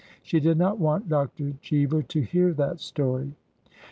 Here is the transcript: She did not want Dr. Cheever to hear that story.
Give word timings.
She 0.23 0.39
did 0.39 0.57
not 0.57 0.79
want 0.79 1.09
Dr. 1.09 1.53
Cheever 1.61 2.01
to 2.01 2.21
hear 2.21 2.53
that 2.53 2.79
story. 2.79 3.35